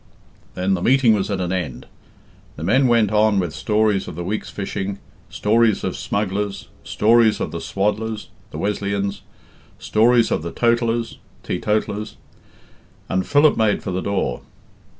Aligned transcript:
Then 0.55 0.73
the 0.73 0.81
meeting 0.81 1.13
was 1.13 1.29
at 1.29 1.39
an 1.39 1.51
end; 1.53 1.85
the 2.55 2.63
men 2.63 2.87
went 2.87 3.11
on 3.11 3.37
with 3.37 3.53
stories 3.53 4.07
of 4.07 4.15
the 4.15 4.23
week's 4.23 4.49
fishing, 4.49 4.97
stories 5.29 5.83
of 5.83 5.95
smugglers, 5.95 6.69
stories 6.83 7.39
of 7.39 7.51
the 7.51 7.59
Swaddlers 7.59 8.29
(the 8.49 8.57
Wesleyans), 8.57 9.21
stories 9.77 10.31
of 10.31 10.41
the 10.41 10.51
totalers 10.51 11.19
(teetotallers), 11.43 12.15
and 13.09 13.27
Philip 13.27 13.55
made 13.57 13.83
for 13.83 13.91
the 13.91 14.01
door. 14.01 14.41